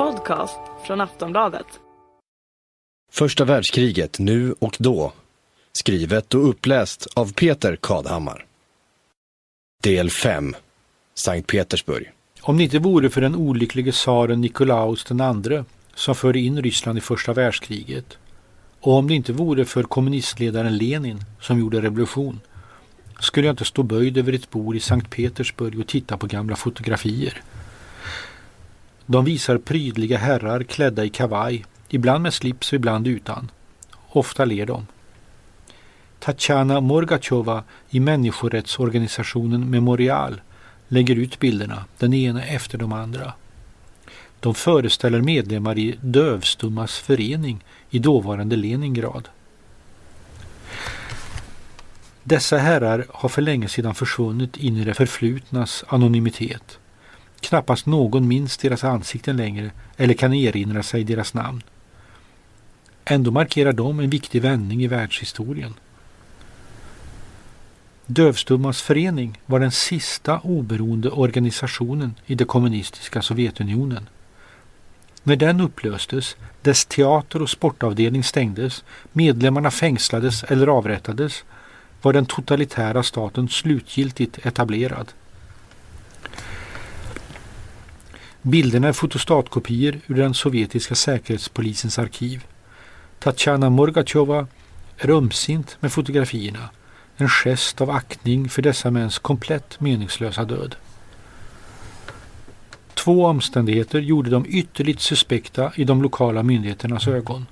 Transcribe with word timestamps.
podcast 0.00 0.60
från 0.86 1.00
Aftonbladet. 1.00 1.66
Första 3.12 3.44
världskriget 3.44 4.18
nu 4.18 4.54
och 4.58 4.76
då. 4.78 5.12
Skrivet 5.72 6.34
och 6.34 6.48
uppläst 6.48 7.06
av 7.14 7.32
Peter 7.32 7.76
Kadhammar. 7.76 8.46
Del 9.82 10.10
5. 10.10 10.54
Sankt 11.14 11.46
Petersburg. 11.46 12.12
Om 12.40 12.56
det 12.56 12.64
inte 12.64 12.78
vore 12.78 13.10
för 13.10 13.20
den 13.20 13.34
olycklige 13.34 13.92
tsaren 13.92 14.40
Nikolaus 14.40 15.06
II 15.10 15.62
som 15.94 16.14
förde 16.14 16.38
in 16.38 16.62
Ryssland 16.62 16.98
i 16.98 17.00
första 17.00 17.32
världskriget 17.32 18.18
och 18.80 18.92
om 18.92 19.08
det 19.08 19.14
inte 19.14 19.32
vore 19.32 19.64
för 19.64 19.82
kommunistledaren 19.82 20.76
Lenin 20.76 21.24
som 21.40 21.58
gjorde 21.58 21.80
revolution 21.80 22.40
skulle 23.20 23.46
jag 23.46 23.52
inte 23.52 23.64
stå 23.64 23.82
böjd 23.82 24.18
över 24.18 24.32
ett 24.32 24.50
bord 24.50 24.76
i 24.76 24.80
Sankt 24.80 25.10
Petersburg 25.10 25.80
och 25.80 25.86
titta 25.86 26.16
på 26.16 26.26
gamla 26.26 26.56
fotografier. 26.56 27.42
De 29.10 29.24
visar 29.24 29.58
prydliga 29.58 30.18
herrar 30.18 30.62
klädda 30.62 31.04
i 31.04 31.08
kavaj, 31.08 31.64
ibland 31.88 32.22
med 32.22 32.34
slips 32.34 32.72
och 32.72 32.76
ibland 32.76 33.06
utan. 33.06 33.50
Ofta 34.08 34.44
ler 34.44 34.66
de. 34.66 34.86
Tatjana 36.18 36.80
Morgatjova 36.80 37.64
i 37.90 38.00
människorättsorganisationen 38.00 39.70
Memorial 39.70 40.40
lägger 40.88 41.16
ut 41.16 41.38
bilderna, 41.38 41.84
den 41.98 42.14
ena 42.14 42.44
efter 42.44 42.78
de 42.78 42.92
andra. 42.92 43.32
De 44.40 44.54
föreställer 44.54 45.20
medlemmar 45.20 45.78
i 45.78 45.98
Dövstummas 46.00 46.98
förening 46.98 47.64
i 47.90 47.98
dåvarande 47.98 48.56
Leningrad. 48.56 49.28
Dessa 52.22 52.58
herrar 52.58 53.06
har 53.08 53.28
för 53.28 53.42
länge 53.42 53.68
sedan 53.68 53.94
försvunnit 53.94 54.56
in 54.56 54.76
i 54.76 54.84
det 54.84 54.94
förflutnas 54.94 55.84
anonymitet. 55.88 56.79
Knappast 57.40 57.86
någon 57.86 58.28
minns 58.28 58.56
deras 58.56 58.84
ansikten 58.84 59.36
längre 59.36 59.70
eller 59.96 60.14
kan 60.14 60.34
erinra 60.34 60.82
sig 60.82 61.04
deras 61.04 61.34
namn. 61.34 61.62
Ändå 63.04 63.30
markerar 63.30 63.72
de 63.72 64.00
en 64.00 64.10
viktig 64.10 64.42
vändning 64.42 64.82
i 64.82 64.86
världshistorien. 64.86 65.74
Dövstummas 68.06 68.82
förening 68.82 69.40
var 69.46 69.60
den 69.60 69.70
sista 69.70 70.38
oberoende 70.38 71.10
organisationen 71.10 72.14
i 72.26 72.34
det 72.34 72.44
kommunistiska 72.44 73.22
Sovjetunionen. 73.22 74.08
När 75.22 75.36
den 75.36 75.60
upplöstes, 75.60 76.36
dess 76.62 76.86
teater 76.86 77.42
och 77.42 77.50
sportavdelning 77.50 78.24
stängdes, 78.24 78.84
medlemmarna 79.12 79.70
fängslades 79.70 80.44
eller 80.44 80.66
avrättades, 80.66 81.44
var 82.02 82.12
den 82.12 82.26
totalitära 82.26 83.02
staten 83.02 83.48
slutgiltigt 83.48 84.46
etablerad. 84.46 85.12
Bilderna 88.42 88.88
är 88.88 88.92
fotostatkopior 88.92 90.00
ur 90.06 90.14
den 90.14 90.34
sovjetiska 90.34 90.94
säkerhetspolisens 90.94 91.98
arkiv. 91.98 92.44
Tatjana 93.18 93.70
Morgatjova 93.70 94.46
är 94.98 95.10
ömsint 95.10 95.76
med 95.80 95.92
fotografierna. 95.92 96.68
En 97.16 97.28
gest 97.28 97.80
av 97.80 97.90
aktning 97.90 98.48
för 98.48 98.62
dessa 98.62 98.90
mäns 98.90 99.18
komplett 99.18 99.80
meningslösa 99.80 100.44
död. 100.44 100.76
Två 102.94 103.26
omständigheter 103.26 104.00
gjorde 104.00 104.30
dem 104.30 104.44
ytterligt 104.48 105.00
suspekta 105.00 105.72
i 105.74 105.84
de 105.84 106.02
lokala 106.02 106.42
myndigheternas 106.42 107.08
ögon. 107.08 107.46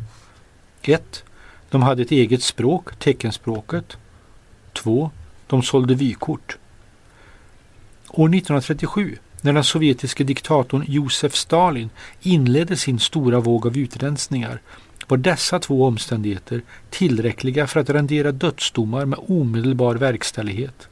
1. 0.82 1.24
De 1.70 1.82
hade 1.82 2.02
ett 2.02 2.10
eget 2.10 2.42
språk, 2.42 2.96
teckenspråket. 2.96 3.96
2. 4.72 5.10
De 5.46 5.62
sålde 5.62 5.94
vykort. 5.94 6.58
År 8.08 8.28
1937 8.28 9.18
när 9.40 9.52
den 9.52 9.64
sovjetiske 9.64 10.24
diktatorn 10.24 10.84
Josef 10.88 11.34
Stalin 11.34 11.90
inledde 12.22 12.76
sin 12.76 12.98
stora 12.98 13.40
våg 13.40 13.66
av 13.66 13.76
utrensningar 13.76 14.60
var 15.08 15.18
dessa 15.18 15.58
två 15.58 15.86
omständigheter 15.86 16.62
tillräckliga 16.90 17.66
för 17.66 17.80
att 17.80 17.90
rendera 17.90 18.32
dödsdomar 18.32 19.04
med 19.04 19.18
omedelbar 19.28 19.94
verkställighet. 19.94 20.88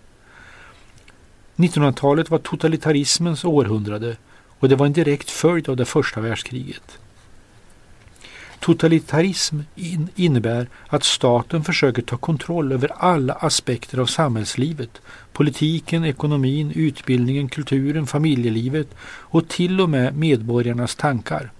1900-talet 1.56 2.30
var 2.30 2.38
totalitarismens 2.38 3.44
århundrade 3.44 4.16
och 4.58 4.68
det 4.68 4.76
var 4.76 4.86
en 4.86 4.92
direkt 4.92 5.30
följd 5.30 5.68
av 5.68 5.76
det 5.76 5.84
första 5.84 6.20
världskriget. 6.20 6.98
Totalitarism 8.66 9.60
innebär 10.14 10.68
att 10.86 11.04
staten 11.04 11.64
försöker 11.64 12.02
ta 12.02 12.16
kontroll 12.16 12.72
över 12.72 12.92
alla 12.96 13.32
aspekter 13.32 13.98
av 13.98 14.06
samhällslivet. 14.06 15.00
Politiken, 15.32 16.04
ekonomin, 16.04 16.72
utbildningen, 16.74 17.48
kulturen, 17.48 18.06
familjelivet 18.06 18.88
och 19.04 19.48
till 19.48 19.80
och 19.80 19.90
med 19.90 20.16
medborgarnas 20.16 20.94
tankar. 20.94 21.50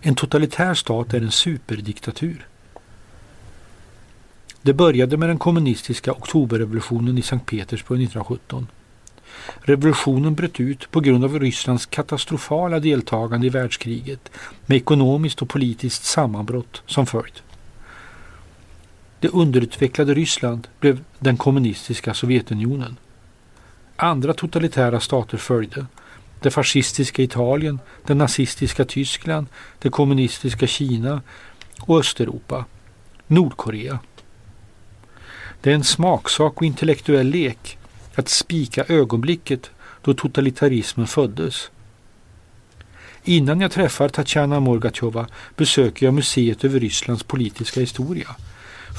En 0.00 0.14
totalitär 0.14 0.74
stat 0.74 1.14
är 1.14 1.20
en 1.20 1.30
superdiktatur. 1.30 2.46
Det 4.62 4.72
började 4.72 5.16
med 5.16 5.28
den 5.28 5.38
kommunistiska 5.38 6.12
oktoberrevolutionen 6.12 7.18
i 7.18 7.22
Sankt 7.22 7.46
Petersburg 7.46 8.02
1917. 8.02 8.66
Revolutionen 9.60 10.34
bröt 10.34 10.60
ut 10.60 10.90
på 10.90 11.00
grund 11.00 11.24
av 11.24 11.38
Rysslands 11.38 11.86
katastrofala 11.86 12.80
deltagande 12.80 13.46
i 13.46 13.50
världskriget 13.50 14.30
med 14.66 14.76
ekonomiskt 14.76 15.42
och 15.42 15.48
politiskt 15.48 16.04
sammanbrott 16.04 16.82
som 16.86 17.06
följd. 17.06 17.40
Det 19.20 19.28
underutvecklade 19.28 20.14
Ryssland 20.14 20.68
blev 20.80 21.04
den 21.18 21.36
kommunistiska 21.36 22.14
Sovjetunionen. 22.14 22.96
Andra 23.96 24.34
totalitära 24.34 25.00
stater 25.00 25.38
följde. 25.38 25.86
Det 26.40 26.50
fascistiska 26.50 27.22
Italien, 27.22 27.80
det 28.06 28.14
nazistiska 28.14 28.84
Tyskland, 28.84 29.46
det 29.78 29.90
kommunistiska 29.90 30.66
Kina 30.66 31.22
och 31.80 31.98
Östeuropa. 31.98 32.64
Nordkorea. 33.26 33.98
Det 35.60 35.70
är 35.70 35.74
en 35.74 35.84
smaksak 35.84 36.56
och 36.56 36.62
intellektuell 36.62 37.26
lek 37.26 37.78
att 38.20 38.28
spika 38.28 38.84
ögonblicket 38.88 39.70
då 40.02 40.14
totalitarismen 40.14 41.06
föddes. 41.06 41.70
Innan 43.24 43.60
jag 43.60 43.70
träffar 43.72 44.08
Tatjana 44.08 44.60
Morgatjova 44.60 45.26
besöker 45.56 46.06
jag 46.06 46.14
museet 46.14 46.64
över 46.64 46.80
Rysslands 46.80 47.22
politiska 47.22 47.80
historia. 47.80 48.28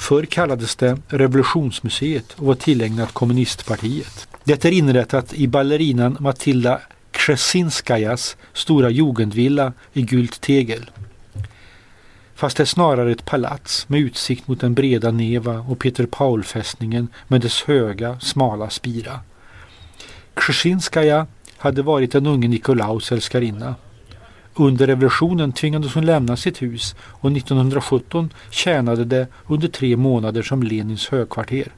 Förr 0.08 0.24
kallades 0.24 0.76
det 0.76 0.98
Revolutionsmuseet 1.08 2.32
och 2.32 2.46
var 2.46 2.54
tillägnat 2.54 3.12
kommunistpartiet. 3.12 4.28
Det 4.44 4.64
är 4.64 4.72
inrättat 4.72 5.34
i 5.34 5.48
ballerinan 5.48 6.16
Matilda 6.20 6.80
Kresinskajas 7.10 8.36
stora 8.52 8.90
jugendvilla 8.90 9.72
i 9.92 10.02
gult 10.02 10.40
tegel. 10.40 10.90
Fast 12.42 12.56
det 12.56 12.62
är 12.62 12.64
snarare 12.64 13.12
ett 13.12 13.24
palats 13.24 13.88
med 13.88 14.00
utsikt 14.00 14.48
mot 14.48 14.60
den 14.60 14.74
breda 14.74 15.10
Neva 15.10 15.58
och 15.58 15.78
Peter 15.78 16.06
Paul-fästningen 16.06 17.08
med 17.28 17.40
dess 17.40 17.62
höga, 17.62 18.20
smala 18.20 18.70
spira. 18.70 19.20
Krzesinskaja 20.34 21.26
hade 21.56 21.82
varit 21.82 22.12
den 22.12 22.26
unge 22.26 22.48
Nikolaus 22.48 23.12
älskarinna. 23.12 23.74
Under 24.54 24.86
revolutionen 24.86 25.52
tvingades 25.52 25.94
hon 25.94 26.06
lämna 26.06 26.36
sitt 26.36 26.62
hus 26.62 26.94
och 27.00 27.32
1917 27.32 28.30
tjänade 28.50 29.04
det 29.04 29.26
under 29.46 29.68
tre 29.68 29.96
månader 29.96 30.42
som 30.42 30.62
Lenins 30.62 31.08
högkvarter. 31.08 31.72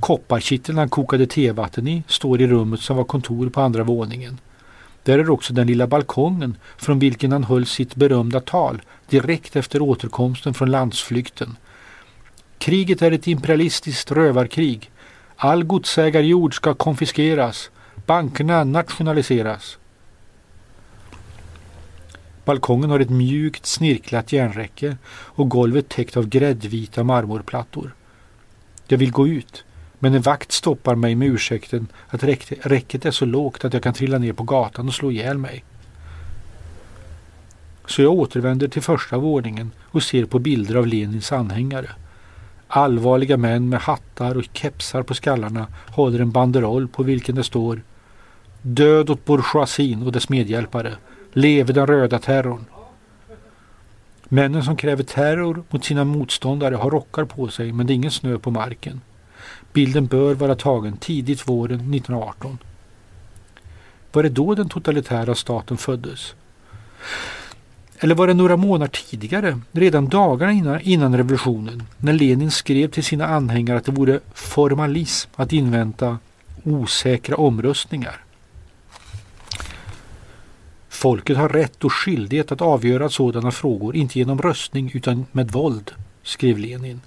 Kopparkitteln 0.00 0.78
han 0.78 0.88
kokade 0.88 1.26
tevatten 1.26 1.88
i 1.88 2.02
står 2.06 2.40
i 2.40 2.46
rummet 2.46 2.80
som 2.80 2.96
var 2.96 3.04
kontor 3.04 3.48
på 3.48 3.60
andra 3.60 3.84
våningen. 3.84 4.38
Där 5.08 5.18
är 5.18 5.30
också 5.30 5.52
den 5.52 5.66
lilla 5.66 5.86
balkongen 5.86 6.56
från 6.76 6.98
vilken 6.98 7.32
han 7.32 7.44
höll 7.44 7.66
sitt 7.66 7.94
berömda 7.94 8.40
tal 8.40 8.82
direkt 9.08 9.56
efter 9.56 9.82
återkomsten 9.82 10.54
från 10.54 10.70
landsflykten. 10.70 11.56
Kriget 12.58 13.02
är 13.02 13.12
ett 13.12 13.26
imperialistiskt 13.26 14.12
rövarkrig. 14.12 14.90
All 15.36 15.64
godsägarjord 15.64 16.54
ska 16.54 16.74
konfiskeras. 16.74 17.70
Bankerna 18.06 18.64
nationaliseras. 18.64 19.78
Balkongen 22.44 22.90
har 22.90 23.00
ett 23.00 23.10
mjukt 23.10 23.66
snirklat 23.66 24.32
järnräcke 24.32 24.96
och 25.10 25.48
golvet 25.48 25.88
täckt 25.88 26.16
av 26.16 26.28
gräddvita 26.28 27.04
marmorplattor. 27.04 27.94
Jag 28.88 28.98
vill 28.98 29.12
gå 29.12 29.28
ut. 29.28 29.64
Men 29.98 30.14
en 30.14 30.22
vakt 30.22 30.52
stoppar 30.52 30.94
mig 30.94 31.14
med 31.14 31.28
ursäkten 31.28 31.86
att 32.08 32.24
räcket 32.62 33.06
är 33.06 33.10
så 33.10 33.24
lågt 33.24 33.64
att 33.64 33.72
jag 33.72 33.82
kan 33.82 33.94
trilla 33.94 34.18
ner 34.18 34.32
på 34.32 34.42
gatan 34.42 34.88
och 34.88 34.94
slå 34.94 35.10
ihjäl 35.10 35.38
mig. 35.38 35.64
Så 37.86 38.02
jag 38.02 38.12
återvänder 38.12 38.68
till 38.68 38.82
första 38.82 39.18
våningen 39.18 39.70
och 39.84 40.02
ser 40.02 40.24
på 40.24 40.38
bilder 40.38 40.74
av 40.74 40.86
Lenins 40.86 41.32
anhängare. 41.32 41.90
Allvarliga 42.68 43.36
män 43.36 43.68
med 43.68 43.80
hattar 43.80 44.36
och 44.36 44.44
kepsar 44.52 45.02
på 45.02 45.14
skallarna 45.14 45.66
håller 45.86 46.20
en 46.20 46.30
banderoll 46.30 46.88
på 46.88 47.02
vilken 47.02 47.34
det 47.34 47.44
står 47.44 47.82
Död 48.62 49.10
åt 49.10 49.24
bourgeoisien 49.24 50.02
och 50.02 50.12
dess 50.12 50.28
medhjälpare. 50.28 50.94
Leve 51.32 51.72
den 51.72 51.86
röda 51.86 52.18
terrorn. 52.18 52.64
Männen 54.24 54.64
som 54.64 54.76
kräver 54.76 55.02
terror 55.02 55.62
mot 55.70 55.84
sina 55.84 56.04
motståndare 56.04 56.74
har 56.74 56.90
rockar 56.90 57.24
på 57.24 57.48
sig 57.48 57.72
men 57.72 57.86
det 57.86 57.92
är 57.92 57.94
ingen 57.94 58.10
snö 58.10 58.38
på 58.38 58.50
marken. 58.50 59.00
Bilden 59.72 60.06
bör 60.06 60.34
vara 60.34 60.54
tagen 60.54 60.96
tidigt 60.96 61.48
våren 61.48 61.80
1918. 61.94 62.58
Var 64.12 64.22
det 64.22 64.28
då 64.28 64.54
den 64.54 64.68
totalitära 64.68 65.34
staten 65.34 65.76
föddes? 65.76 66.34
Eller 67.98 68.14
var 68.14 68.26
det 68.26 68.34
några 68.34 68.56
månader 68.56 68.92
tidigare, 69.10 69.60
redan 69.72 70.08
dagarna 70.08 70.52
innan, 70.52 70.80
innan 70.80 71.16
revolutionen, 71.16 71.82
när 71.96 72.12
Lenin 72.12 72.50
skrev 72.50 72.90
till 72.90 73.04
sina 73.04 73.26
anhängare 73.26 73.78
att 73.78 73.84
det 73.84 73.92
vore 73.92 74.20
formalism 74.34 75.30
att 75.36 75.52
invänta 75.52 76.18
osäkra 76.64 77.36
omröstningar? 77.36 78.24
Folket 80.88 81.36
har 81.36 81.48
rätt 81.48 81.84
och 81.84 81.92
skyldighet 81.92 82.52
att 82.52 82.60
avgöra 82.60 83.08
sådana 83.08 83.50
frågor, 83.50 83.96
inte 83.96 84.18
genom 84.18 84.38
röstning 84.38 84.90
utan 84.94 85.26
med 85.32 85.50
våld, 85.50 85.90
skrev 86.22 86.58
Lenin. 86.58 87.00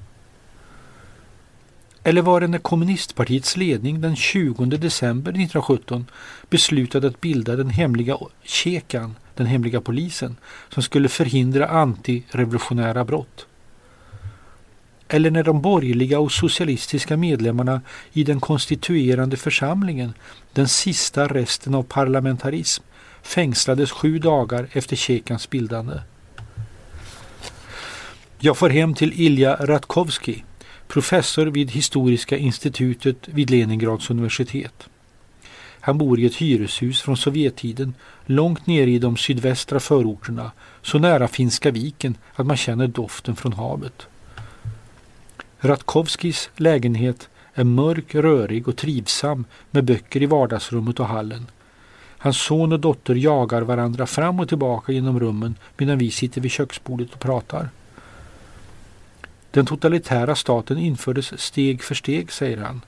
Eller 2.03 2.21
var 2.21 2.42
det 2.42 2.48
när 2.48 2.57
kommunistpartiets 2.57 3.57
ledning 3.57 4.01
den 4.01 4.15
20 4.15 4.65
december 4.65 5.31
1917 5.31 6.06
beslutade 6.50 7.07
att 7.07 7.21
bilda 7.21 7.56
den 7.56 7.69
hemliga 7.69 8.18
Tjekan, 8.44 9.15
den 9.36 9.48
hemliga 9.48 9.81
polisen, 9.81 10.38
som 10.69 10.83
skulle 10.83 11.09
förhindra 11.09 11.68
antirevolutionära 11.68 13.06
brott? 13.06 13.45
Eller 15.07 15.31
när 15.31 15.44
de 15.44 15.62
borgerliga 15.62 16.19
och 16.19 16.31
socialistiska 16.31 17.18
medlemmarna 17.18 17.81
i 18.13 18.24
den 18.24 18.39
konstituerande 18.39 19.38
församlingen, 19.38 20.13
den 20.53 20.68
sista 20.68 21.27
resten 21.27 21.75
av 21.75 21.83
parlamentarism, 21.83 22.83
fängslades 23.21 23.92
sju 23.92 24.19
dagar 24.19 24.68
efter 24.71 24.95
Tjekans 24.95 25.50
bildande. 25.50 26.00
Jag 28.39 28.57
får 28.57 28.69
hem 28.69 28.94
till 28.94 29.21
Ilja 29.21 29.56
Ratkovskij 29.56 30.45
professor 30.91 31.45
vid 31.45 31.71
Historiska 31.71 32.38
institutet 32.38 33.27
vid 33.27 33.49
Leningrads 33.49 34.09
universitet. 34.09 34.89
Han 35.79 35.97
bor 35.97 36.19
i 36.19 36.25
ett 36.25 36.35
hyreshus 36.35 37.01
från 37.01 37.17
Sovjettiden 37.17 37.93
långt 38.25 38.67
nere 38.67 38.89
i 38.89 38.99
de 38.99 39.17
sydvästra 39.17 39.79
förorterna, 39.79 40.51
så 40.81 40.99
nära 40.99 41.27
Finska 41.27 41.71
viken 41.71 42.17
att 42.33 42.45
man 42.45 42.57
känner 42.57 42.88
doften 42.88 43.35
från 43.35 43.53
havet. 43.53 44.07
Ratkovskis 45.59 46.49
lägenhet 46.55 47.29
är 47.53 47.63
mörk, 47.63 48.15
rörig 48.15 48.67
och 48.67 48.77
trivsam 48.77 49.45
med 49.71 49.85
böcker 49.85 50.23
i 50.23 50.25
vardagsrummet 50.25 50.99
och 50.99 51.07
hallen. 51.07 51.47
Hans 52.17 52.38
son 52.38 52.71
och 52.71 52.79
dotter 52.79 53.15
jagar 53.15 53.61
varandra 53.61 54.05
fram 54.05 54.39
och 54.39 54.49
tillbaka 54.49 54.91
genom 54.91 55.19
rummen 55.19 55.55
medan 55.77 55.97
vi 55.97 56.11
sitter 56.11 56.41
vid 56.41 56.51
köksbordet 56.51 57.13
och 57.13 57.19
pratar. 57.19 57.69
Den 59.51 59.65
totalitära 59.65 60.36
staten 60.36 60.77
infördes 60.77 61.42
steg 61.42 61.83
för 61.83 61.95
steg, 61.95 62.31
säger 62.31 62.57
han. 62.57 62.81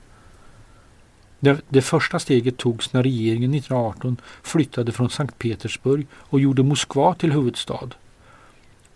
Det, 1.40 1.60
det, 1.68 1.82
första 1.82 2.18
steget 2.18 2.56
togs 2.56 2.92
när 2.92 3.02
regeringen 3.02 3.54
1918 3.54 4.16
flyttade 4.42 4.92
från 4.92 5.10
Sankt 5.10 5.38
Petersburg 5.38 6.06
och 6.12 6.40
gjorde 6.40 6.62
Moskva 6.62 7.14
till 7.14 7.32
huvudstad. 7.32 7.90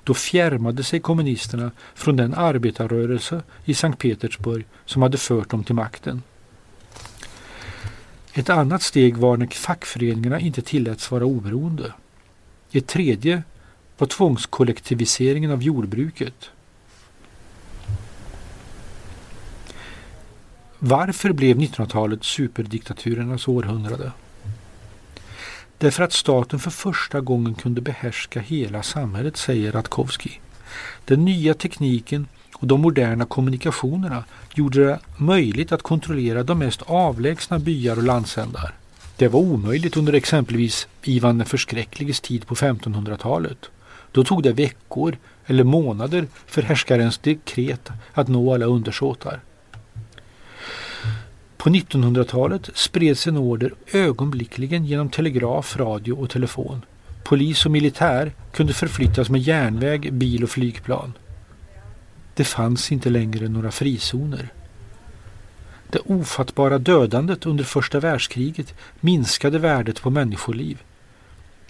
Då 0.05 0.15
fjärmade 0.15 0.85
sig 0.85 1.01
kommunisterna 1.01 1.71
från 1.95 2.17
den 2.17 2.35
arbetarrörelse 2.35 3.43
i 3.65 3.75
Sankt 3.75 3.99
Petersburg 3.99 4.65
som 4.85 5.03
hade 5.03 5.19
fört 5.19 5.51
dem 5.51 5.65
till 5.65 5.75
makten. 5.75 6.23
Ett 8.33 8.51
annat 8.51 8.83
steg 8.83 9.17
var 9.17 9.37
när 9.37 9.47
fackföreningarna 9.47 10.41
inte 10.41 10.63
tilläts 10.63 11.11
vara 11.11 11.25
oberoende. 11.25 11.93
Ett 12.73 12.87
tredje 12.87 13.43
var 13.99 14.07
tvångskollektiviseringen 14.07 15.51
av 15.51 15.63
jordbruket. 15.63 16.51
Varför 20.79 21.33
blev 21.33 21.59
1900-talet 21.59 22.25
superdiktaturernas 22.25 23.49
århundrade? 23.49 24.13
Därför 25.79 26.03
att 26.03 26.13
staten 26.13 26.59
för 26.59 26.71
första 26.71 27.21
gången 27.21 27.55
kunde 27.55 27.81
behärska 27.81 28.41
hela 28.41 28.83
samhället, 28.83 29.37
säger 29.37 29.73
Ratkovski. 29.73 30.41
Den 31.05 31.25
nya 31.25 31.55
tekniken 31.55 32.27
och 32.55 32.67
de 32.67 32.81
moderna 32.81 33.25
kommunikationerna 33.25 34.25
gjorde 34.55 34.85
det 34.85 34.99
möjligt 35.17 35.73
att 35.73 35.83
kontrollera 35.83 36.43
de 36.43 36.59
mest 36.59 36.83
avlägsna 36.87 37.59
byar 37.59 37.97
och 37.97 38.03
landsändar. 38.03 38.75
Det 39.17 39.29
var 39.29 39.41
omöjligt 39.41 39.97
under 39.97 40.13
exempelvis 40.13 40.89
Ivan 41.03 41.39
den 41.39 41.47
förskräckliges 41.47 42.21
tid 42.21 42.47
på 42.47 42.55
1500-talet. 42.55 43.71
Då 44.13 44.25
tog 44.25 44.43
det 44.43 44.53
veckor 44.53 45.17
eller 45.47 45.65
månader 45.65 46.27
för 46.47 46.63
härskarens 46.63 47.19
dekret 47.19 47.91
att 48.15 48.29
nå 48.29 48.55
alla 48.55 48.67
undersåtar. 48.67 49.41
På 51.69 51.75
1900-talet 51.75 52.71
spreds 52.75 53.27
en 53.27 53.37
order 53.37 53.75
ögonblickligen 53.93 54.85
genom 54.85 55.09
telegraf, 55.09 55.77
radio 55.77 56.13
och 56.13 56.31
telefon. 56.31 56.85
Polis 57.25 57.67
och 57.67 57.73
militär 57.73 58.33
kunde 58.53 58.73
förflyttas 58.73 59.31
med 59.31 59.41
järnväg, 59.41 60.13
bil 60.13 60.45
och 60.45 60.51
flygplan. 60.51 61.13
Det 62.35 62.45
fanns 62.45 62.93
inte 62.93 63.11
längre 63.11 63.49
några 63.49 63.71
frizoner. 63.71 64.49
Det 65.91 65.99
ofattbara 65.99 66.79
dödandet 66.79 67.47
under 67.47 67.65
första 67.65 68.01
världskriget 68.01 68.75
minskade 69.01 69.59
värdet 69.59 70.03
på 70.03 70.11
människoliv. 70.11 70.83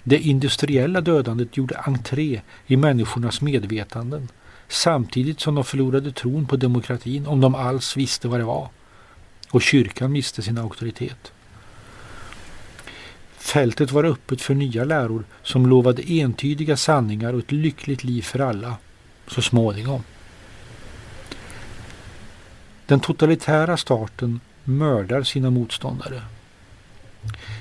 Det 0.03 0.19
industriella 0.19 1.01
dödandet 1.01 1.57
gjorde 1.57 1.77
entré 1.77 2.41
i 2.67 2.77
människornas 2.77 3.41
medvetanden 3.41 4.27
samtidigt 4.67 5.39
som 5.39 5.55
de 5.55 5.63
förlorade 5.63 6.11
tron 6.11 6.45
på 6.45 6.55
demokratin 6.55 7.27
om 7.27 7.41
de 7.41 7.55
alls 7.55 7.97
visste 7.97 8.27
vad 8.27 8.39
det 8.39 8.45
var. 8.45 8.69
Och 9.51 9.61
kyrkan 9.61 10.11
miste 10.11 10.41
sin 10.41 10.57
auktoritet. 10.57 11.31
Fältet 13.37 13.91
var 13.91 14.03
öppet 14.03 14.41
för 14.41 14.53
nya 14.53 14.83
läror 14.83 15.23
som 15.43 15.65
lovade 15.65 16.11
entydiga 16.11 16.77
sanningar 16.77 17.33
och 17.33 17.39
ett 17.39 17.51
lyckligt 17.51 18.03
liv 18.03 18.21
för 18.21 18.39
alla, 18.39 18.77
så 19.27 19.41
småningom. 19.41 20.03
Den 22.85 22.99
totalitära 22.99 23.77
staten 23.77 24.39
mördar 24.63 25.23
sina 25.23 25.49
motståndare. 25.49 26.21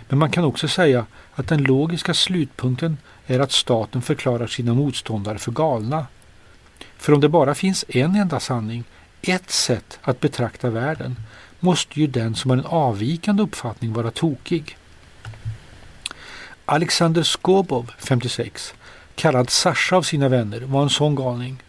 Men 0.08 0.19
man 0.19 0.31
kan 0.31 0.44
också 0.44 0.69
säga 0.69 1.06
att 1.35 1.49
den 1.49 1.62
logiska 1.62 2.14
slutpunkten 2.14 2.96
är 3.26 3.40
att 3.40 3.52
staten 3.52 4.02
förklarar 4.02 4.46
sina 4.46 4.75
motståndare 4.75 5.38
för 5.38 5.52
galna. 5.52 6.06
För 6.96 7.12
om 7.12 7.20
det 7.20 7.29
bara 7.29 7.55
finns 7.55 7.85
en 7.88 8.14
enda 8.14 8.40
sanning, 8.40 8.85
ett 9.23 9.50
sätt 9.50 9.99
att 10.02 10.20
betrakta 10.20 10.70
världen, 10.70 11.17
måste 11.60 12.00
ju 12.00 12.06
den 12.06 12.34
som 12.34 12.50
har 12.50 12.58
en 12.58 12.66
avvikande 12.66 13.43
uppfattning 13.43 13.93
vara 13.93 14.10
tokig. 14.10 14.76
Alexander 16.64 17.22
Skobov, 17.22 17.90
56, 17.99 18.75
kallad 19.14 19.50
Sasha 19.50 19.97
av 19.97 20.02
sina 20.02 20.28
vänner, 20.28 20.61
var 20.61 20.83
en 20.83 20.90
sån 20.90 21.14
galning. 21.14 21.62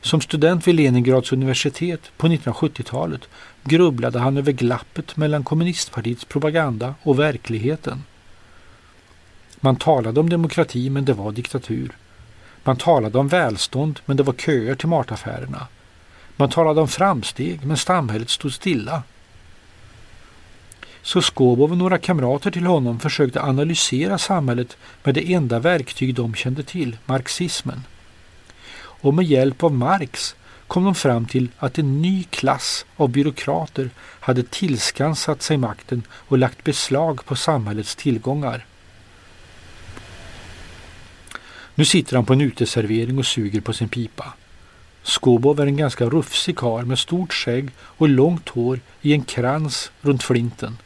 Som 0.00 0.20
student 0.20 0.66
vid 0.66 0.74
Leningrads 0.74 1.32
universitet 1.32 2.10
på 2.16 2.26
1970-talet 2.26 3.28
grubblade 3.64 4.18
han 4.18 4.36
över 4.36 4.52
glappet 4.52 5.16
mellan 5.16 5.44
kommunistpartiets 5.44 6.24
propaganda 6.24 6.94
och 7.02 7.18
verkligheten. 7.18 8.04
Man 9.60 9.76
talade 9.76 10.20
om 10.20 10.28
demokrati 10.28 10.90
men 10.90 11.04
det 11.04 11.12
var 11.12 11.32
diktatur. 11.32 11.96
Man 12.64 12.76
talade 12.76 13.18
om 13.18 13.28
välstånd 13.28 14.00
men 14.06 14.16
det 14.16 14.22
var 14.22 14.32
köer 14.32 14.74
till 14.74 14.88
mataffärerna. 14.88 15.66
Man 16.36 16.50
talade 16.50 16.80
om 16.80 16.88
framsteg 16.88 17.66
men 17.66 17.76
samhället 17.76 18.30
stod 18.30 18.52
stilla. 18.52 19.02
Så 21.02 21.22
Skobov 21.22 21.70
och 21.70 21.78
några 21.78 21.98
kamrater 21.98 22.50
till 22.50 22.66
honom 22.66 23.00
försökte 23.00 23.42
analysera 23.42 24.18
samhället 24.18 24.76
med 25.02 25.14
det 25.14 25.32
enda 25.32 25.58
verktyg 25.58 26.14
de 26.14 26.34
kände 26.34 26.62
till, 26.62 26.96
marxismen 27.06 27.82
och 29.00 29.14
med 29.14 29.24
hjälp 29.24 29.62
av 29.62 29.72
Marx 29.72 30.36
kom 30.66 30.84
de 30.84 30.94
fram 30.94 31.26
till 31.26 31.48
att 31.58 31.78
en 31.78 32.02
ny 32.02 32.24
klass 32.24 32.86
av 32.96 33.08
byråkrater 33.08 33.90
hade 33.98 34.42
tillskansat 34.42 35.42
sig 35.42 35.56
makten 35.56 36.02
och 36.10 36.38
lagt 36.38 36.64
beslag 36.64 37.24
på 37.24 37.36
samhällets 37.36 37.96
tillgångar. 37.96 38.66
Nu 41.74 41.84
sitter 41.84 42.16
han 42.16 42.26
på 42.26 42.32
en 42.32 42.40
uteservering 42.40 43.18
och 43.18 43.26
suger 43.26 43.60
på 43.60 43.72
sin 43.72 43.88
pipa. 43.88 44.32
Skobov 45.02 45.60
är 45.60 45.66
en 45.66 45.76
ganska 45.76 46.04
rufsig 46.04 46.56
karl 46.56 46.84
med 46.84 46.98
stort 46.98 47.32
skägg 47.32 47.70
och 47.78 48.08
långt 48.08 48.48
hår 48.48 48.80
i 49.02 49.12
en 49.12 49.22
krans 49.24 49.90
runt 50.00 50.22
flinten. 50.22 50.78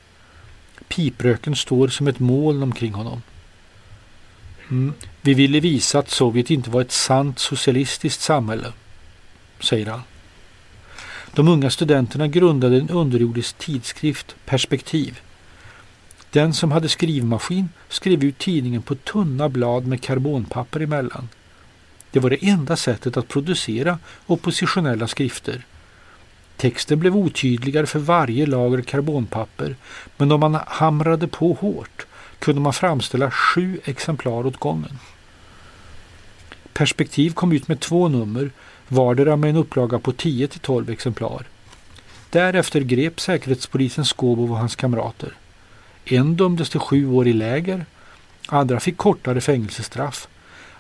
Pipröken 0.89 1.57
står 1.57 1.89
som 1.89 2.09
ett 2.09 2.19
moln 2.21 2.63
omkring 2.63 2.93
honom. 2.93 3.23
Mm. 4.71 4.95
Vi 5.23 5.35
ville 5.35 5.61
visa 5.61 5.99
att 5.99 6.11
Sovjet 6.11 6.51
inte 6.51 6.71
var 6.71 6.81
ett 6.81 6.93
sant 6.93 7.39
socialistiskt 7.39 8.21
samhälle, 8.21 8.73
säger 9.61 9.87
han. 9.87 10.03
De 11.33 11.49
unga 11.49 11.71
studenterna 11.71 12.29
grundade 12.29 12.77
en 12.77 12.91
underjordisk 12.91 13.59
tidskrift, 13.59 14.37
Perspektiv. 14.45 15.21
Den 16.31 16.55
som 16.55 16.73
hade 16.73 16.89
skrivmaskin 16.89 17.69
skrev 17.89 18.25
ut 18.25 18.39
tidningen 18.39 18.83
på 18.83 18.95
tunna 18.95 19.49
blad 19.49 19.87
med 19.87 20.03
karbonpapper 20.03 20.81
emellan. 20.81 21.29
Det 22.11 22.21
var 22.21 22.31
det 22.31 22.49
enda 22.49 22.77
sättet 22.77 23.17
att 23.17 23.29
producera 23.29 23.99
oppositionella 24.27 25.09
skrifter. 25.09 25.65
Texten 26.65 26.99
blev 26.99 27.17
otydligare 27.17 27.87
för 27.87 27.99
varje 27.99 28.47
lager 28.47 28.83
karbonpapper 28.83 29.77
men 30.17 30.33
om 30.33 30.41
man 30.41 30.59
hamrade 30.67 31.29
på 31.29 31.53
hårt 31.53 32.07
kunde 32.39 32.61
man 32.61 32.73
framställa 32.73 33.31
sju 33.31 33.81
exemplar 33.85 34.47
åt 34.47 34.57
gången. 34.57 34.99
Perspektiv 36.73 37.31
kom 37.31 37.53
ut 37.53 37.69
med 37.69 37.81
två 37.81 38.09
nummer, 38.09 38.51
vardera 38.89 39.37
med 39.37 39.51
en 39.51 39.57
upplaga 39.57 39.99
på 39.99 40.13
10 40.13 40.49
till 40.49 40.61
12 40.61 40.91
exemplar. 40.91 41.47
Därefter 42.31 42.81
grep 42.81 43.21
säkerhetspolisen 43.21 44.05
Skobov 44.05 44.51
och 44.53 44.59
hans 44.59 44.77
kamrater. 44.77 45.33
En 46.05 46.37
dömdes 46.37 46.71
till 46.71 46.81
sju 46.81 47.07
år 47.07 47.29
i 47.29 47.33
läger, 47.33 47.87
andra 48.49 48.81
fick 48.81 48.97
kortare 48.97 49.41
fängelsestraff. 49.41 50.29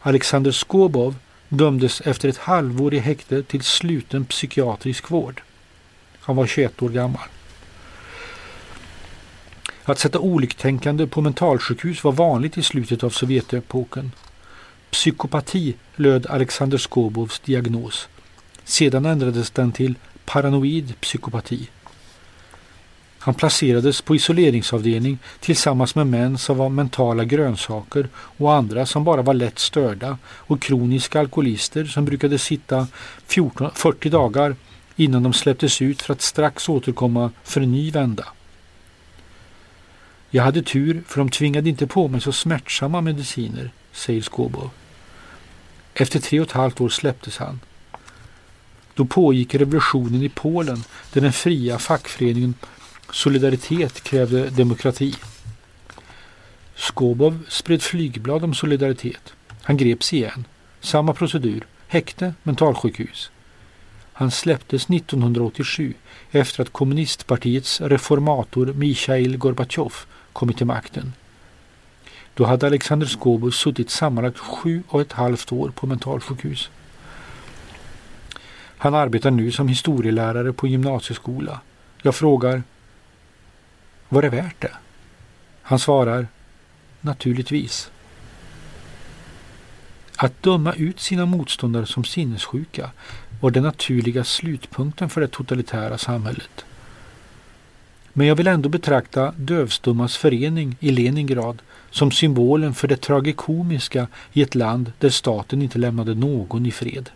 Alexander 0.00 0.50
Skobov 0.50 1.16
dömdes 1.48 2.00
efter 2.00 2.28
ett 2.28 2.38
halvår 2.38 2.94
i 2.94 2.98
häkte 2.98 3.42
till 3.42 3.62
sluten 3.62 4.24
psykiatrisk 4.24 5.10
vård. 5.10 5.42
Han 6.24 6.36
var 6.36 6.46
21 6.46 6.82
år 6.82 6.88
gammal. 6.88 7.28
Att 9.84 9.98
sätta 9.98 10.18
oliktänkande 10.18 11.06
på 11.06 11.20
mentalsjukhus 11.20 12.04
var 12.04 12.12
vanligt 12.12 12.58
i 12.58 12.62
slutet 12.62 13.04
av 13.04 13.10
Sovjetepoken. 13.10 14.12
Psykopati 14.90 15.74
löd 15.96 16.26
Alexander 16.26 16.78
Skobovs 16.78 17.40
diagnos. 17.40 18.08
Sedan 18.64 19.06
ändrades 19.06 19.50
den 19.50 19.72
till 19.72 19.94
paranoid 20.24 20.94
psykopati. 21.00 21.68
Han 23.18 23.34
placerades 23.34 24.02
på 24.02 24.14
isoleringsavdelning 24.16 25.18
tillsammans 25.40 25.94
med 25.94 26.06
män 26.06 26.38
som 26.38 26.56
var 26.56 26.68
mentala 26.68 27.24
grönsaker 27.24 28.08
och 28.14 28.54
andra 28.54 28.86
som 28.86 29.04
bara 29.04 29.22
var 29.22 29.34
lätt 29.34 29.58
störda 29.58 30.18
och 30.24 30.62
kroniska 30.62 31.20
alkoholister 31.20 31.84
som 31.84 32.04
brukade 32.04 32.38
sitta 32.38 32.86
14, 33.26 33.70
40 33.74 34.10
dagar 34.10 34.56
innan 34.96 35.22
de 35.22 35.32
släpptes 35.32 35.82
ut 35.82 36.02
för 36.02 36.12
att 36.12 36.22
strax 36.22 36.68
återkomma 36.68 37.30
för 37.42 37.60
en 37.60 37.72
ny 37.72 37.90
vända. 37.90 38.28
Jag 40.30 40.42
hade 40.42 40.62
tur 40.62 41.02
för 41.06 41.18
de 41.18 41.30
tvingade 41.30 41.68
inte 41.68 41.86
på 41.86 42.08
mig 42.08 42.20
så 42.20 42.32
smärtsamma 42.32 43.00
mediciner, 43.00 43.70
säger 43.92 44.22
Skobov. 44.22 44.70
Efter 45.94 46.20
tre 46.20 46.40
och 46.40 46.46
ett 46.46 46.52
halvt 46.52 46.80
år 46.80 46.88
släpptes 46.88 47.38
han. 47.38 47.60
Då 48.94 49.04
pågick 49.04 49.54
revolutionen 49.54 50.22
i 50.22 50.28
Polen 50.28 50.84
där 51.12 51.20
den 51.20 51.32
fria 51.32 51.78
fackföreningen 51.78 52.54
Solidaritet 53.10 54.00
krävde 54.00 54.50
demokrati. 54.50 55.14
Skobov 56.74 57.44
spred 57.48 57.82
flygblad 57.82 58.44
om 58.44 58.54
solidaritet. 58.54 59.34
Han 59.62 59.76
greps 59.76 60.12
igen. 60.12 60.44
Samma 60.80 61.14
procedur. 61.14 61.66
Häkte, 61.86 62.34
mentalsjukhus. 62.42 63.30
Han 64.16 64.30
släpptes 64.30 64.90
1987 64.90 65.94
efter 66.30 66.62
att 66.62 66.72
kommunistpartiets 66.72 67.80
reformator 67.80 68.66
Mikhail 68.66 69.36
Gorbatjov 69.36 69.94
kommit 70.32 70.56
till 70.56 70.66
makten. 70.66 71.12
Då 72.34 72.44
hade 72.44 72.66
Alexander 72.66 73.06
Skobo 73.06 73.50
suttit 73.50 73.90
sammanlagt 73.90 74.38
sju 74.38 74.82
och 74.88 75.00
ett 75.00 75.12
halvt 75.12 75.52
år 75.52 75.68
på 75.68 75.86
mentalsjukhus. 75.86 76.70
Han 78.78 78.94
arbetar 78.94 79.30
nu 79.30 79.50
som 79.50 79.68
historielärare 79.68 80.52
på 80.52 80.66
gymnasieskola. 80.66 81.60
Jag 82.02 82.14
frågar 82.14 82.62
Var 84.08 84.22
det 84.22 84.28
värt 84.28 84.60
det? 84.60 84.72
Han 85.62 85.78
svarar 85.78 86.26
Naturligtvis. 87.00 87.90
Att 90.24 90.42
döma 90.42 90.72
ut 90.72 91.00
sina 91.00 91.26
motståndare 91.26 91.86
som 91.86 92.04
sinnessjuka 92.04 92.90
var 93.40 93.50
den 93.50 93.62
naturliga 93.62 94.24
slutpunkten 94.24 95.10
för 95.10 95.20
det 95.20 95.28
totalitära 95.28 95.98
samhället. 95.98 96.64
Men 98.12 98.26
jag 98.26 98.36
vill 98.36 98.46
ändå 98.46 98.68
betrakta 98.68 99.34
Dövstummas 99.36 100.16
förening 100.16 100.76
i 100.80 100.90
Leningrad 100.90 101.62
som 101.90 102.10
symbolen 102.10 102.74
för 102.74 102.88
det 102.88 102.96
tragikomiska 102.96 104.08
i 104.32 104.42
ett 104.42 104.54
land 104.54 104.92
där 104.98 105.10
staten 105.10 105.62
inte 105.62 105.78
lämnade 105.78 106.14
någon 106.14 106.66
i 106.66 106.70
fred. 106.70 107.10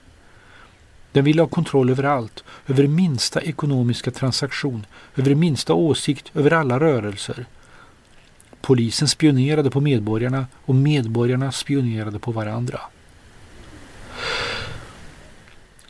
Den 1.12 1.24
ville 1.24 1.42
ha 1.42 1.48
kontroll 1.48 1.90
över 1.90 2.04
allt, 2.04 2.44
över 2.66 2.86
minsta 2.86 3.40
ekonomiska 3.40 4.10
transaktion, 4.10 4.86
över 5.16 5.34
minsta 5.34 5.74
åsikt, 5.74 6.30
över 6.34 6.52
alla 6.52 6.80
rörelser. 6.80 7.46
Polisen 8.60 9.08
spionerade 9.08 9.70
på 9.70 9.80
medborgarna 9.80 10.46
och 10.64 10.74
medborgarna 10.74 11.52
spionerade 11.52 12.18
på 12.18 12.32
varandra. 12.32 12.80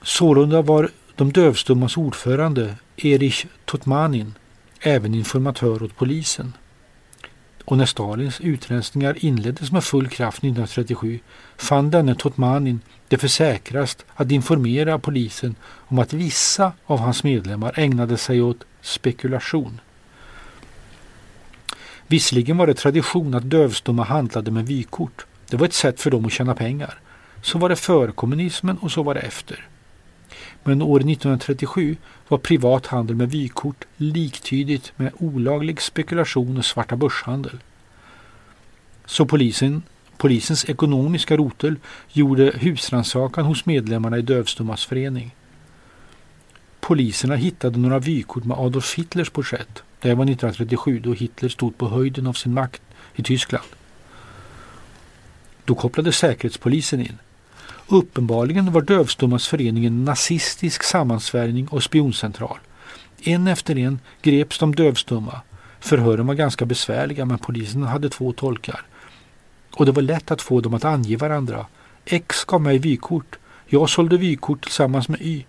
Sålunda 0.08 0.62
var 0.62 0.90
de 1.16 1.32
dövstummas 1.32 1.96
ordförande 1.96 2.74
Erich 2.96 3.46
Totmanin 3.64 4.34
även 4.80 5.14
informatör 5.14 5.82
åt 5.82 5.96
polisen. 5.96 6.52
Och 7.64 7.76
när 7.76 7.86
Stalins 7.86 8.40
utrensningar 8.40 9.24
inleddes 9.24 9.72
med 9.72 9.84
full 9.84 10.08
kraft 10.08 10.38
1937 10.38 11.20
fann 11.56 11.90
denne 11.90 12.14
Totmanin 12.14 12.80
det 13.08 13.18
för 13.18 13.28
säkrast 13.28 14.04
att 14.14 14.30
informera 14.30 14.98
polisen 14.98 15.54
om 15.64 15.98
att 15.98 16.12
vissa 16.12 16.72
av 16.86 16.98
hans 16.98 17.24
medlemmar 17.24 17.72
ägnade 17.76 18.16
sig 18.16 18.42
åt 18.42 18.64
spekulation. 18.80 19.80
Visserligen 22.06 22.56
var 22.56 22.66
det 22.66 22.74
tradition 22.74 23.34
att 23.34 23.50
dövstumma 23.50 24.04
handlade 24.04 24.50
med 24.50 24.66
vykort. 24.66 25.26
Det 25.50 25.56
var 25.56 25.66
ett 25.66 25.74
sätt 25.74 26.00
för 26.00 26.10
dem 26.10 26.24
att 26.24 26.32
tjäna 26.32 26.54
pengar. 26.54 27.00
Så 27.42 27.58
var 27.58 27.68
det 27.68 27.76
före 27.76 28.12
kommunismen 28.12 28.78
och 28.78 28.92
så 28.92 29.02
var 29.02 29.14
det 29.14 29.20
efter. 29.20 29.68
Men 30.64 30.82
år 30.82 30.96
1937 30.96 31.96
var 32.28 32.38
privat 32.38 32.86
handel 32.86 33.16
med 33.16 33.30
vykort 33.30 33.84
liktydigt 33.96 34.92
med 34.96 35.12
olaglig 35.18 35.82
spekulation 35.82 36.56
och 36.56 36.64
svarta 36.64 36.96
börshandel. 36.96 37.58
Så 39.06 39.26
polisen, 39.26 39.82
polisens 40.16 40.68
ekonomiska 40.68 41.36
rotel 41.36 41.76
gjorde 42.12 42.52
husrannsakan 42.54 43.44
hos 43.44 43.66
medlemmarna 43.66 44.18
i 44.18 44.22
Dövstummas 44.22 44.84
förening. 44.84 45.34
Poliserna 46.80 47.36
hittade 47.36 47.78
några 47.78 47.98
vykort 47.98 48.44
med 48.44 48.58
Adolf 48.58 48.94
Hitlers 48.94 49.30
porträtt. 49.30 49.82
Det 50.00 50.14
var 50.14 50.24
1937 50.24 51.00
då 51.00 51.12
Hitler 51.12 51.48
stod 51.48 51.78
på 51.78 51.88
höjden 51.88 52.26
av 52.26 52.32
sin 52.32 52.54
makt 52.54 52.82
i 53.14 53.22
Tyskland. 53.22 53.64
Då 55.64 55.74
kopplade 55.74 56.12
säkerhetspolisen 56.12 57.00
in. 57.00 57.18
Uppenbarligen 57.90 58.72
var 58.72 58.80
Dövstummas 58.82 59.48
förening 59.48 59.86
en 59.86 60.04
nazistisk 60.04 60.82
sammansvärjning 60.82 61.68
och 61.68 61.82
spioncentral. 61.82 62.58
En 63.22 63.46
efter 63.46 63.78
en 63.78 64.00
greps 64.22 64.58
de 64.58 64.74
dövstumma. 64.74 65.40
Förhören 65.80 66.26
var 66.26 66.34
ganska 66.34 66.64
besvärliga 66.64 67.24
men 67.24 67.38
polisen 67.38 67.82
hade 67.82 68.08
två 68.08 68.32
tolkar. 68.32 68.80
Och 69.76 69.86
det 69.86 69.92
var 69.92 70.02
lätt 70.02 70.30
att 70.30 70.42
få 70.42 70.60
dem 70.60 70.74
att 70.74 70.84
ange 70.84 71.16
varandra. 71.16 71.66
X 72.04 72.44
gav 72.44 72.60
mig 72.60 72.78
vykort. 72.78 73.38
Jag 73.66 73.90
sålde 73.90 74.16
vykort 74.16 74.62
tillsammans 74.62 75.08
med 75.08 75.20
Y. 75.20 75.44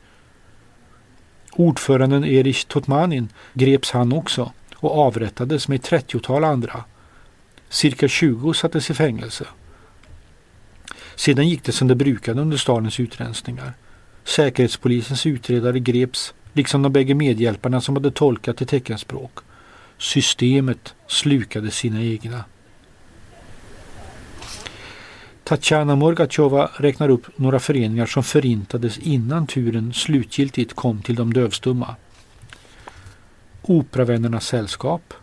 Ordföranden 1.52 2.26
Erich 2.26 2.66
Totmanin 2.66 3.30
greps 3.54 3.92
han 3.92 4.14
också 4.14 4.52
och 4.76 4.98
avrättades 4.98 5.68
med 5.68 5.76
ett 5.76 5.84
trettiotal 5.84 6.44
andra. 6.44 6.84
Cirka 7.70 8.08
20 8.08 8.54
sattes 8.54 8.90
i 8.90 8.94
fängelse. 8.94 9.46
Sedan 11.20 11.50
gick 11.50 11.64
det 11.64 11.72
som 11.72 11.88
det 11.88 11.96
brukade 11.96 12.42
under 12.42 12.58
Stalins 12.58 13.00
utrensningar. 13.00 13.74
Säkerhetspolisens 14.24 15.26
utredare 15.26 15.80
greps, 15.80 16.34
liksom 16.54 16.82
de 16.82 16.94
bägge 16.94 17.16
medhjälparna 17.16 17.82
som 17.82 17.96
hade 17.96 18.12
tolkat 18.12 18.58
till 18.58 18.68
teckenspråk. 18.68 19.40
Systemet 19.98 20.96
slukade 21.08 21.72
sina 21.72 22.04
egna. 22.04 22.44
Tatjana 25.44 25.96
Morgatjova 25.96 26.72
räknar 26.78 27.10
upp 27.10 27.26
några 27.36 27.60
föreningar 27.60 28.06
som 28.06 28.24
förintades 28.24 28.98
innan 28.98 29.48
turen 29.48 29.94
slutgiltigt 29.94 30.74
kom 30.74 31.02
till 31.02 31.16
de 31.16 31.34
dövstumma. 31.34 31.96
Operavännernas 33.62 34.46
sällskap, 34.46 35.14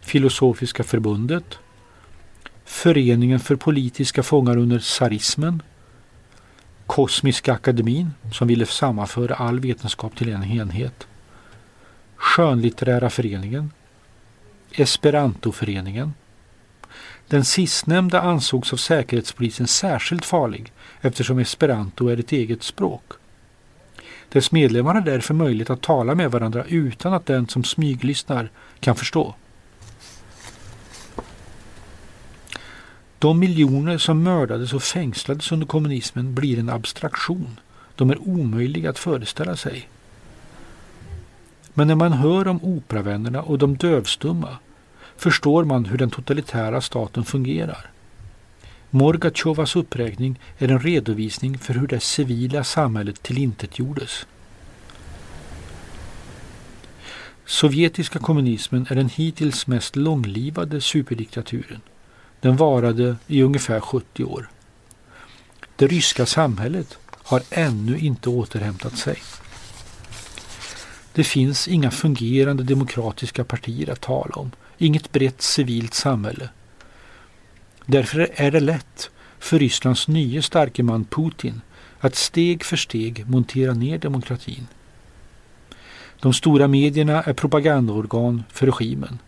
Filosofiska 0.00 0.84
förbundet, 0.84 1.58
Föreningen 2.66 3.40
för 3.40 3.56
politiska 3.56 4.22
fångar 4.22 4.56
under 4.56 4.78
tsarismen, 4.78 5.62
Kosmiska 6.86 7.52
akademin 7.52 8.10
som 8.32 8.48
ville 8.48 8.66
sammanföra 8.66 9.34
all 9.34 9.60
vetenskap 9.60 10.16
till 10.16 10.32
en 10.32 10.44
enhet, 10.44 11.06
Skönlitterära 12.16 13.10
föreningen, 13.10 13.70
Esperantoföreningen. 14.72 16.14
Den 17.28 17.44
sistnämnda 17.44 18.20
ansågs 18.20 18.72
av 18.72 18.76
Säkerhetspolisen 18.76 19.66
särskilt 19.66 20.24
farlig 20.24 20.72
eftersom 21.00 21.38
esperanto 21.38 22.08
är 22.08 22.20
ett 22.20 22.32
eget 22.32 22.62
språk. 22.62 23.12
Dess 24.28 24.52
medlemmar 24.52 24.94
har 24.94 25.00
därför 25.00 25.34
möjlighet 25.34 25.70
att 25.70 25.82
tala 25.82 26.14
med 26.14 26.30
varandra 26.30 26.64
utan 26.64 27.12
att 27.12 27.26
den 27.26 27.48
som 27.48 27.64
smyglyssnar 27.64 28.50
kan 28.80 28.96
förstå. 28.96 29.34
De 33.18 33.38
miljoner 33.38 33.98
som 33.98 34.22
mördades 34.22 34.72
och 34.72 34.82
fängslades 34.82 35.52
under 35.52 35.66
kommunismen 35.66 36.34
blir 36.34 36.58
en 36.58 36.70
abstraktion. 36.70 37.60
De 37.94 38.10
är 38.10 38.28
omöjliga 38.28 38.90
att 38.90 38.98
föreställa 38.98 39.56
sig. 39.56 39.88
Men 41.74 41.88
när 41.88 41.94
man 41.94 42.12
hör 42.12 42.48
om 42.48 42.60
operavännerna 42.62 43.42
och 43.42 43.58
de 43.58 43.76
dövstumma 43.76 44.58
förstår 45.16 45.64
man 45.64 45.84
hur 45.84 45.98
den 45.98 46.10
totalitära 46.10 46.80
staten 46.80 47.24
fungerar. 47.24 47.90
Morgatjovas 48.90 49.76
uppräkning 49.76 50.40
är 50.58 50.68
en 50.68 50.80
redovisning 50.80 51.58
för 51.58 51.74
hur 51.74 51.86
det 51.86 52.00
civila 52.00 52.64
samhället 52.64 53.22
tillintetgjordes. 53.22 54.26
Sovjetiska 57.44 58.18
kommunismen 58.18 58.86
är 58.90 58.94
den 58.94 59.08
hittills 59.08 59.66
mest 59.66 59.96
långlivade 59.96 60.80
superdiktaturen. 60.80 61.80
Den 62.40 62.56
varade 62.56 63.16
i 63.26 63.42
ungefär 63.42 63.80
70 63.80 64.24
år. 64.24 64.48
Det 65.76 65.86
ryska 65.86 66.26
samhället 66.26 66.98
har 67.10 67.42
ännu 67.50 67.98
inte 67.98 68.28
återhämtat 68.28 68.98
sig. 68.98 69.16
Det 71.12 71.24
finns 71.24 71.68
inga 71.68 71.90
fungerande 71.90 72.62
demokratiska 72.62 73.44
partier 73.44 73.90
att 73.90 74.00
tala 74.00 74.34
om, 74.34 74.50
inget 74.78 75.12
brett 75.12 75.42
civilt 75.42 75.94
samhälle. 75.94 76.48
Därför 77.86 78.30
är 78.34 78.50
det 78.50 78.60
lätt 78.60 79.10
för 79.38 79.58
Rysslands 79.58 80.08
nye 80.08 80.42
starke 80.42 80.82
man 80.82 81.04
Putin 81.04 81.60
att 82.00 82.14
steg 82.14 82.64
för 82.64 82.76
steg 82.76 83.28
montera 83.28 83.74
ner 83.74 83.98
demokratin. 83.98 84.66
De 86.20 86.32
stora 86.34 86.68
medierna 86.68 87.22
är 87.22 87.32
propagandaorgan 87.32 88.44
för 88.52 88.66
regimen. 88.66 89.18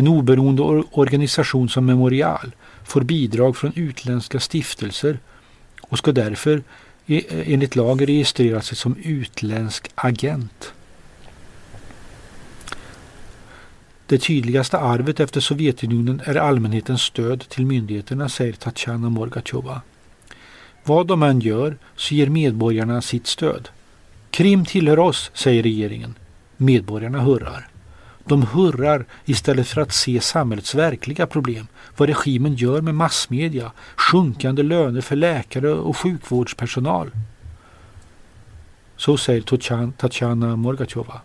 En 0.00 0.08
oberoende 0.08 0.62
organisation 0.90 1.68
som 1.68 1.86
Memorial 1.86 2.52
får 2.84 3.00
bidrag 3.00 3.56
från 3.56 3.72
utländska 3.74 4.40
stiftelser 4.40 5.18
och 5.80 5.98
ska 5.98 6.12
därför 6.12 6.62
enligt 7.30 7.76
lag 7.76 8.08
registrera 8.08 8.60
sig 8.62 8.76
som 8.76 8.96
utländsk 9.02 9.90
agent. 9.94 10.72
Det 14.06 14.18
tydligaste 14.18 14.78
arvet 14.78 15.20
efter 15.20 15.40
Sovjetunionen 15.40 16.22
är 16.24 16.34
allmänhetens 16.34 17.02
stöd 17.02 17.48
till 17.48 17.66
myndigheterna, 17.66 18.28
säger 18.28 18.52
Tatjana 18.52 19.08
Morgatjova. 19.08 19.80
Vad 20.84 21.06
de 21.06 21.22
än 21.22 21.40
gör 21.40 21.76
så 21.96 22.14
ger 22.14 22.26
medborgarna 22.26 23.02
sitt 23.02 23.26
stöd. 23.26 23.68
Krim 24.30 24.64
tillhör 24.64 24.98
oss, 24.98 25.30
säger 25.34 25.62
regeringen. 25.62 26.14
Medborgarna 26.56 27.20
hurrar. 27.20 27.70
De 28.24 28.42
hurrar 28.42 29.04
istället 29.24 29.68
för 29.68 29.80
att 29.80 29.92
se 29.92 30.20
samhällets 30.20 30.74
verkliga 30.74 31.26
problem, 31.26 31.66
vad 31.96 32.08
regimen 32.08 32.54
gör 32.54 32.80
med 32.80 32.94
massmedia, 32.94 33.72
sjunkande 33.96 34.62
löner 34.62 35.00
för 35.00 35.16
läkare 35.16 35.72
och 35.72 35.96
sjukvårdspersonal. 35.96 37.10
Så 38.96 39.16
säger 39.16 39.90
Tatjana 39.90 40.56
Morgatjova. 40.56 41.20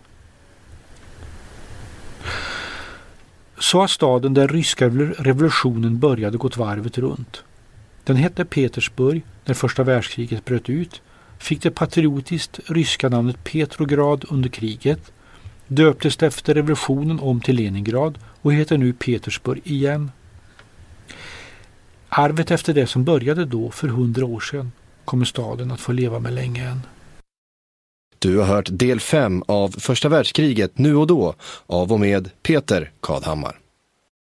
Så 3.58 3.80
har 3.80 3.86
staden 3.86 4.34
där 4.34 4.48
ryska 4.48 4.88
revolutionen 5.18 5.98
började 5.98 6.38
gått 6.38 6.56
varvet 6.56 6.98
runt. 6.98 7.42
Den 8.04 8.16
hette 8.16 8.44
Petersburg 8.44 9.22
när 9.44 9.54
första 9.54 9.82
världskriget 9.82 10.44
bröt 10.44 10.68
ut, 10.68 11.02
fick 11.38 11.62
det 11.62 11.70
patriotiskt 11.70 12.60
ryska 12.66 13.08
namnet 13.08 13.44
Petrograd 13.44 14.24
under 14.28 14.48
kriget, 14.48 15.12
döptes 15.66 16.22
efter 16.22 16.54
revolutionen 16.54 17.20
om 17.20 17.40
till 17.40 17.56
Leningrad 17.56 18.18
och 18.42 18.52
heter 18.52 18.78
nu 18.78 18.92
Petersburg 18.92 19.60
igen. 19.64 20.10
Arvet 22.08 22.50
efter 22.50 22.74
det 22.74 22.86
som 22.86 23.04
började 23.04 23.44
då 23.44 23.70
för 23.70 23.88
hundra 23.88 24.26
år 24.26 24.40
sedan 24.40 24.72
kommer 25.04 25.24
staden 25.24 25.70
att 25.70 25.80
få 25.80 25.92
leva 25.92 26.18
med 26.18 26.32
länge 26.32 26.68
än. 26.68 26.80
Du 28.18 28.38
har 28.38 28.44
hört 28.44 28.68
del 28.70 29.00
5 29.00 29.42
av 29.48 29.68
första 29.68 30.08
världskriget 30.08 30.78
nu 30.78 30.96
och 30.96 31.06
då 31.06 31.34
av 31.66 31.92
och 31.92 32.00
med 32.00 32.30
Peter 32.42 32.90
Kadhammar. 33.00 33.58